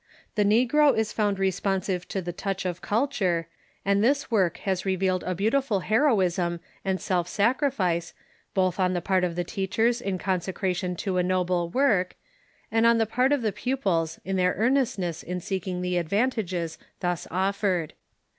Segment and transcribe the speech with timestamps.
[0.33, 3.47] The negro is found responsive to the touch of culture,
[3.85, 8.15] and this work has revealed a beautiful heroism and self sacrifice
[8.55, 12.15] both on the part of the teachers in consecration to a noble work,
[12.71, 17.93] and on the part of pupils in their earnestness in seeking the advantages thus offered.